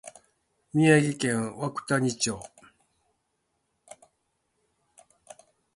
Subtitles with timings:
[0.73, 2.39] 宮城県涌谷町